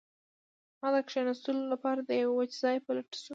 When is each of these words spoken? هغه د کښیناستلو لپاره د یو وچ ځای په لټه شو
هغه 0.83 0.99
د 1.03 1.05
کښیناستلو 1.07 1.63
لپاره 1.73 1.99
د 2.03 2.11
یو 2.21 2.29
وچ 2.39 2.51
ځای 2.63 2.77
په 2.85 2.89
لټه 2.97 3.17
شو 3.23 3.29